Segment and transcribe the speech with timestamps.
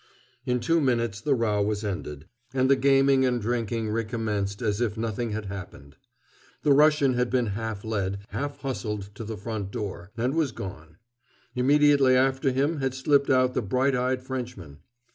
[0.47, 4.97] In two minutes the row was ended, and the gaming and drinking recommenced as if
[4.97, 5.95] nothing had happened.
[6.63, 10.97] The Russian had been half led, half hustled to the front door, and was gone.
[11.53, 14.79] Immediately after him had slipped out the bright eyed Frenchman.